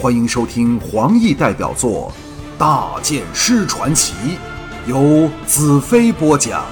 [0.00, 2.12] 欢迎收听黄奕代表作
[2.56, 4.14] 《大剑师传奇》，
[4.88, 6.64] 由子飞播讲。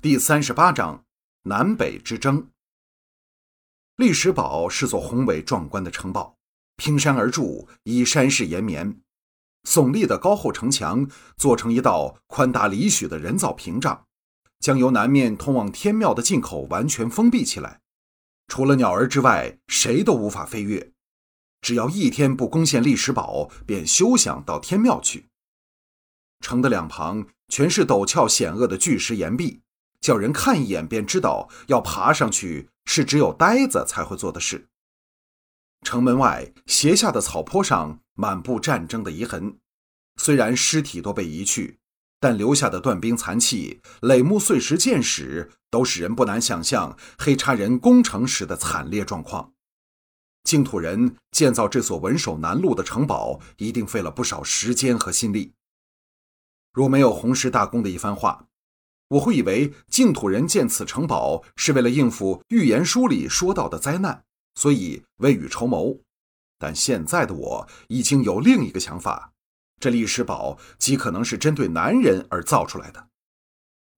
[0.00, 1.02] 第三十八章：
[1.42, 2.46] 南北之争。
[3.96, 6.36] 历史堡是座宏伟壮观的城堡，
[6.76, 9.00] 拼山而筑，依山势延绵。
[9.68, 14.04] 耸立的高厚城墙做成一道宽达里许的人造屏障，
[14.60, 17.81] 将由南面通往天庙的进口完全封闭起来。
[18.48, 20.92] 除了鸟儿之外，谁都无法飞越。
[21.60, 25.28] 只要一天不攻陷历史堡，便休想到天庙去。
[26.40, 29.62] 城的两旁全是陡峭险恶的巨石岩壁，
[30.00, 34.68] 叫人看一眼便知道要爬上去是只有呆子才会做的事。
[35.82, 39.58] 城门外斜下的草坡上满布战争的遗痕，
[40.16, 41.78] 虽然尸体都被移去。
[42.22, 49.54] 但留下的断兵残器、垒木碎石箭矢，都使人不难想象黑叉人攻城时的惨烈状况。
[50.44, 55.54] 净土人建造这所稳守南路的城堡，一定费了不少时间和心力。
[56.72, 58.46] 若没有红石大公的一番话，
[59.08, 64.22] 我会以为净土人建此城堡是为了应付预言书里说到的灾难，
[64.54, 65.98] 所以未雨绸缪。
[66.56, 69.32] 但现在的我已经有另一个想法。
[69.82, 73.08] 这历史堡极可能是针对男人而造出来的。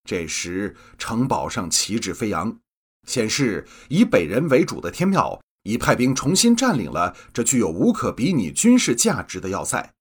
[0.05, 2.59] 这时，城堡上旗帜飞扬，
[3.07, 9.93] 显示以北人为主的天庙已派兵重新占领了这具有无可比拟军事价值的要塞。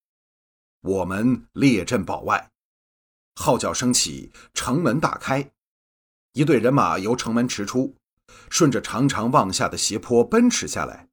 [0.84, 2.50] 我们列阵堡外，
[3.36, 5.52] 号角升起，城门大开，
[6.32, 7.94] 一队人马由城门驰出，
[8.50, 11.10] 顺着长长望下的斜坡奔驰下来，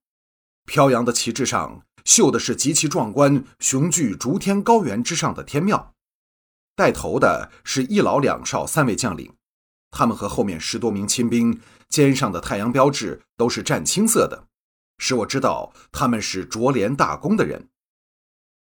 [0.65, 1.85] 飘扬的旗帜上。
[2.05, 5.95] 绣的是极其壮观、雄踞逐天高原之上的天庙，
[6.75, 9.35] 带头的是一老两少三位将领，
[9.91, 14.47] 他们和后面十多名亲兵肩上的太阳标志都是湛青色的，
[14.99, 17.69] 使我知道他们是卓连大公的人。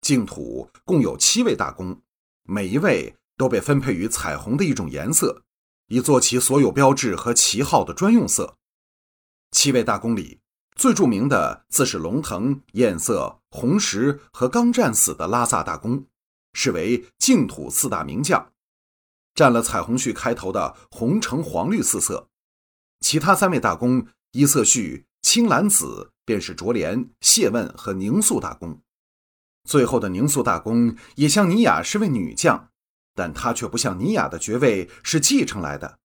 [0.00, 2.00] 净土共有七位大公，
[2.44, 5.42] 每一位都被分配于彩虹的一种颜色，
[5.88, 8.56] 以做其所有标志和旗号的专用色。
[9.50, 10.40] 七位大公里。
[10.78, 16.06] 最著名的自是龙腾、艳色、红石和刚战死的拉萨大公，
[16.52, 18.52] 是为净土四大名将，
[19.34, 22.28] 占了彩虹序开头的红、橙、黄、绿四色。
[23.00, 28.80] 其他三位大公一色序青、蓝、紫，便是卓连、谢问和宁肃大公。
[29.64, 32.70] 最后的宁肃大公也像尼雅是位女将，
[33.16, 35.97] 但她却不像尼雅的爵位是继承来的。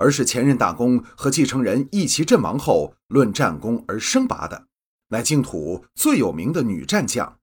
[0.00, 4.66] 而是前任大公和继承人一齐阵亡后，论战功而升拔的，
[5.08, 7.38] 乃净土最有名的女战将。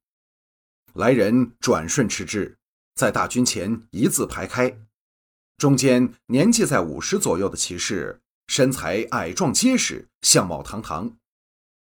[0.95, 2.57] 来人转瞬持之，
[2.95, 4.75] 在大军前一字排开，
[5.59, 11.11] 中间年纪在五十左右的骑士，身材矮壮结实，相貌堂堂；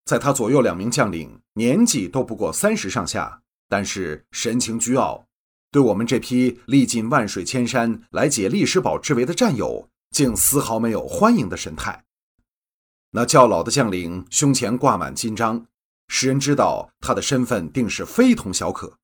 [0.04, 5.26] 在他左右两名将领，年纪都不过三十上下，但是神情倨傲，
[5.72, 9.90] 对我们这批历尽万水千山来解历史堡之围的战友。
[10.16, 12.06] 竟丝毫没有欢迎的神态。
[13.12, 15.66] 那较老的将领胸前挂满金章，
[16.08, 18.98] 使人知道他的身份定是非同小可。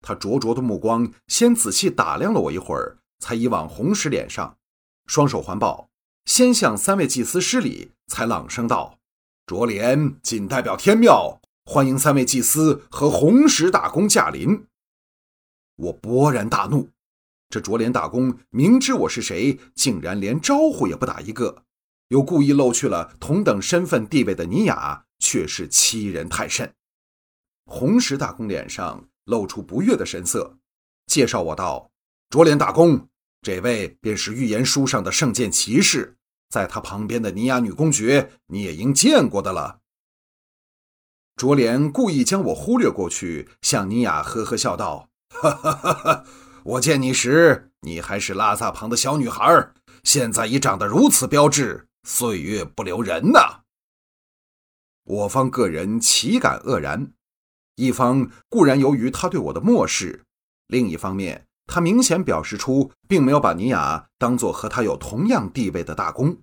[0.00, 4.56] 他灼灼的目光先仔细打量了我一会儿，才移往红石脸上，
[5.04, 5.90] 双手环抱，
[6.24, 8.98] 先向三位祭司施礼，才朗声道
[9.44, 14.64] ：“卓莲仅代表天庙，欢迎三位祭司和红石大公驾临。”
[15.76, 16.88] 我勃然大怒。
[17.52, 21.64] 这卓连大公明知我是谁，竟然连招呼也不打一个，
[22.08, 26.72] 又故意漏去了同等身份地位的尼雅，却是欺人太甚。
[27.66, 30.56] 红石大公脸上露出不悦的神色，
[31.06, 31.90] 介绍我道
[32.32, 33.06] ：“卓连大公，
[33.42, 36.16] 这位便是预言书上的圣剑骑士，
[36.48, 39.80] 在他旁边的尼雅女公爵，你也应见过的了。”
[41.36, 46.24] 卓连故意将我忽略过去，向尼雅呵呵笑道：“哈哈哈哈。”
[46.64, 49.72] 我见你时，你还是拉萨旁的小女孩，
[50.04, 53.62] 现在已长得如此标致，岁月不留人呐。
[55.04, 57.12] 我方个人岂敢愕然？
[57.74, 60.24] 一方固然由于他对我的漠视，
[60.68, 66.38] 另一方面，他明显表示出并没有把尼雅当做和他有同样地位的大公。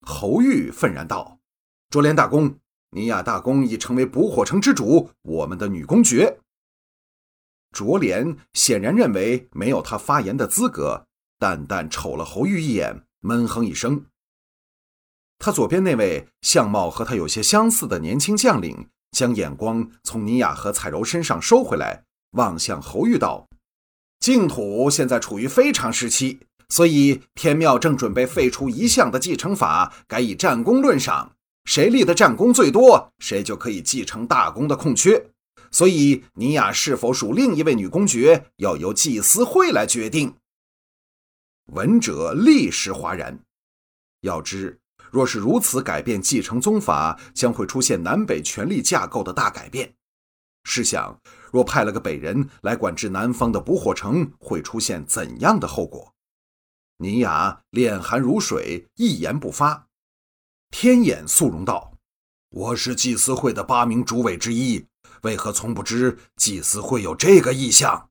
[0.00, 1.38] 侯玉愤然道
[1.90, 2.58] ：“卓连大公，
[2.92, 6.39] 尼雅大公已成为捕火城之主，我们的女公爵。”
[7.72, 11.06] 卓连显然认为没有他发言的资格，
[11.38, 14.06] 淡淡瞅了侯玉一眼，闷哼一声。
[15.38, 23.48] 他左边那位相貌和他有些相似的年轻将领，将眼光从尼雅和彩柔身上收回来，望向侯玉道
[24.20, 31.36] ：“净土现在处于非常时期，所以天庙正准备废除一项的继承法，改以战功论赏。
[31.64, 35.29] 谁立的战功最多，谁就可以继承大功的空缺。
[35.70, 40.34] 所以，尼雅是否属另一位女公爵，要由祭司会来决定。
[41.66, 43.38] 闻者立时哗然。
[44.22, 44.80] 要知，
[45.12, 49.94] 若是如此改变继承宗法，将会出现南北权力架构的大改变。
[50.64, 51.20] 试想，
[51.52, 56.12] 若派了个北人来管制南方的捕火城，会出现怎样的后果？
[56.98, 59.86] 尼雅脸寒如水，一言不发。
[60.70, 61.94] 天眼肃容道
[62.50, 64.84] ：“我是祭司会的八名主委之一。”
[65.22, 68.10] 为何从不知祭司会有这个意向？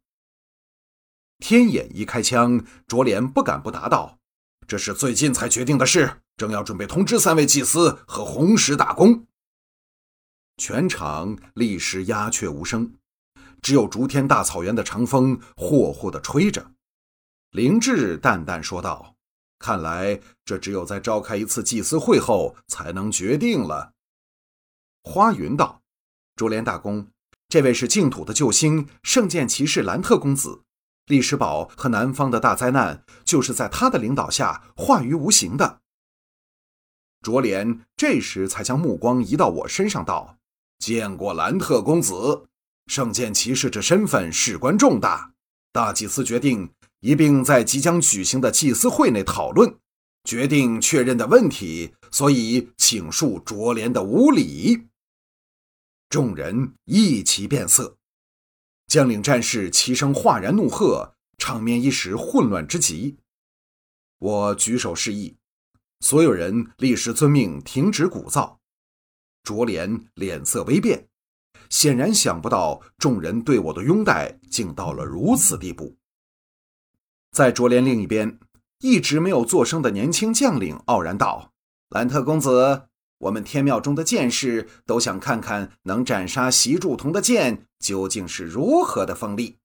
[1.40, 4.20] 天眼一开枪，卓莲不敢不答道
[4.68, 9.26] ：“这是最近才决定的事，正要准备通知三位祭司和红石大公。”
[10.58, 12.94] 全场立时鸦雀无声，
[13.62, 16.74] 只有逐天大草原的长风霍霍地吹着。
[17.52, 19.16] 灵智淡淡说道
[19.58, 23.94] ：“看来这只有在召开一次祭司会后才能决定了。”
[25.04, 25.82] 花云道。
[26.40, 27.06] 卓莲大公，
[27.50, 30.62] 这位是净土的救星，圣剑骑士兰特公子。
[31.08, 35.82] 历史堡和南方的大灾难，就是在他的领导下化于无形的。
[37.22, 40.38] 卓莲这时才将目光移到我身上，道
[40.80, 42.46] ：“见过兰特公子，
[42.88, 45.34] 圣剑骑士这身份事关重大，
[45.74, 46.72] 大祭司决定
[47.02, 49.76] 一并在即将举行的祭司会内讨论，
[50.24, 54.86] 决定确认的问题，所以请恕卓莲的无礼。”
[56.10, 58.00] 众人一齐变色，
[58.88, 63.20] 将领战士齐声哗然怒喝，场面一时混乱之极。
[64.18, 65.38] 我举手示意，
[66.00, 68.58] 所有人立时遵命，停止鼓噪。
[69.44, 71.08] 卓莲脸色微变，
[71.70, 75.96] 显然想不到众人对我的拥戴竟到了如此地步。
[77.32, 78.40] 在卓莲另一边，
[78.80, 81.54] 一直没有作声的年轻将领傲然道
[81.90, 82.88] ：“兰特公子。”
[83.20, 89.58] 我们天庙中的剑士都想看看能斩杀习祝同的剑究竟是如何的锋利。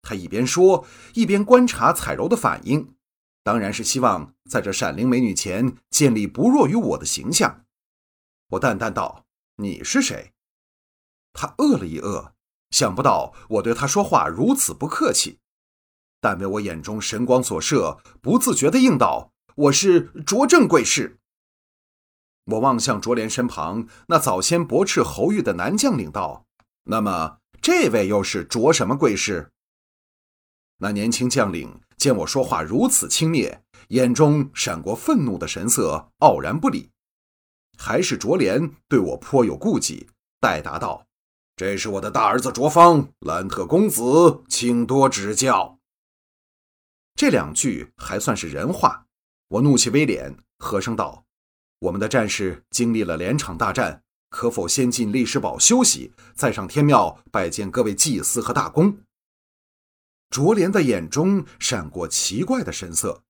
[0.00, 2.94] 他一边说，一边观察彩柔的反应，
[3.42, 7.64] 当然是希望在这闪灵美女前建立不弱于我的形象。
[8.50, 9.26] 我淡淡道
[9.58, 10.32] ：“你是谁？”
[11.34, 12.30] 他愕了一愕，
[12.70, 15.40] 想不到我对他说话如此不客气，
[16.20, 21.18] 但为我眼中神光所射，不自觉地应道：“我是卓正贵士。”
[22.46, 26.46] 我望向卓莲身旁那早先驳斥侯玉的男将领道
[26.84, 29.50] ：“那么这位又是卓什么贵士？”
[30.78, 36.90] 那年轻将领见我说话如此轻蔑，眼中闪过愤怒的神色，傲然不理。
[37.78, 40.08] 还是卓莲对我颇有顾忌，
[40.40, 41.06] 代答道
[41.56, 45.78] ：“这是我的大儿子卓方，兰特公子，请多指教。”
[47.16, 49.06] 这两句还算是人话。
[49.48, 51.25] 我怒气微敛，和声道。
[51.80, 58.98] 我们的战士经历了连场大战，可否先进历史堡休息，再上天庙拜见各位祭司和大公？
[60.30, 63.22] 卓莲的眼中闪过奇怪的神色，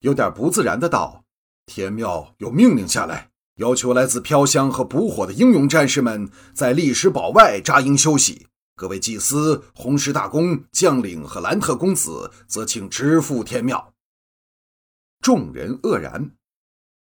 [0.00, 1.24] 有点不自然的道
[1.64, 8.48] ：“天庙有命令下来，要求来自飘香和捕火的英勇战士们在历史堡外扎营休息。
[8.74, 13.94] 各位祭司、红石大公、将领和兰特公子则请直赴天庙。”
[15.22, 16.32] 众人愕然。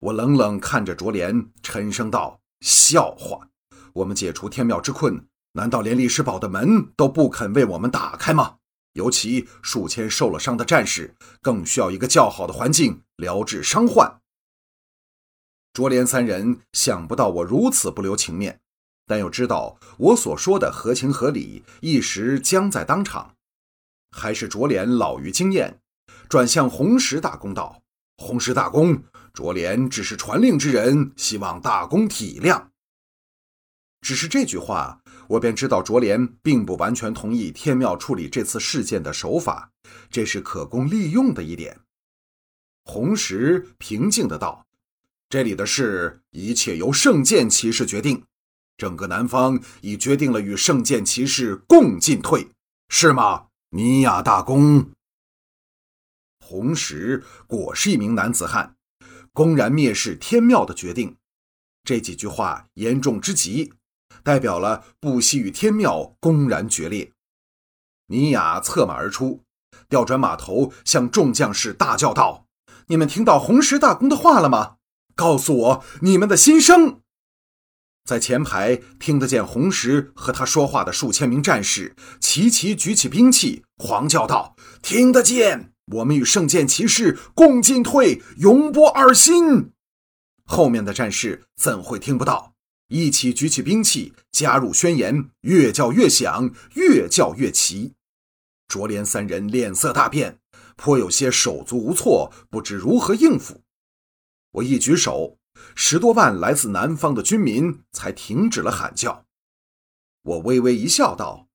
[0.02, 3.48] 我冷冷看着卓莲，沉声道：“笑话！
[3.94, 8.56] 我们解除天庙之困，难道连历史堡的门都不肯为我们打开吗？
[8.94, 14.20] 尤其数千受了伤的战士，更需要一个较好的环境疗治伤患。”
[15.72, 18.60] 卓莲三人想不到我如此不留情面，
[19.06, 23.36] 但又知道我所说的合情合理，一时僵在当场。
[24.10, 25.80] 还是卓莲老于经验，
[26.28, 27.84] 转向红石大公道
[28.18, 32.68] ：“红石大公。”卓莲只是传令之人，希望大公体谅。
[34.02, 39.72] 只是这句话，我便知道卓莲并不完全同意天庙处理这次事件的手法，
[40.10, 41.80] 这是可供利用的一点。
[42.84, 44.66] 红石平静的道
[45.30, 48.24] ：“这里的事，一切由圣剑骑士决定。
[48.76, 52.50] 整个南方已决定了与圣剑骑士共进退，
[52.90, 53.46] 是吗？
[53.70, 54.90] 尼亚大公。”
[56.44, 58.76] 红石果是一名男子汉。
[59.34, 61.16] 公然蔑视天庙的决定，
[61.84, 63.72] 这几句话严重之极，
[64.24, 67.14] 代表了不惜与天庙公然决裂。
[68.08, 69.44] 尼雅策马而出，
[69.88, 72.46] 调转马头，向众将士大叫道
[72.88, 74.76] ：“你们听到红石大公的话了吗？
[75.16, 77.00] 告诉我你们的心声！”
[78.04, 89.72] 在前排听得见红石和他说话的数千名战士齐齐举起兵器，狂叫道：“听得见！”我们与圣剑骑士共进退，永不二心。
[90.46, 92.54] 后面的战士怎会听不到？
[92.88, 97.94] 一起举起兵器，加入宣言，越叫越响，越叫越齐。
[98.68, 100.40] 卓连三人脸色大变，
[100.76, 103.62] 颇有些手足无措，不知如何应付。
[104.52, 105.38] 我一举手，
[105.76, 109.26] 十多万来自南方的军民才停止了喊叫。
[110.24, 111.48] 我微微一笑，道：“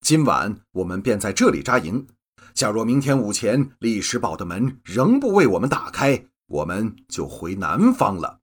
[0.00, 2.06] 今晚我们便在这里扎营。
[2.54, 8.38] 假若明天午前历史堡的门仍不为我们打开，我们就回南方了。”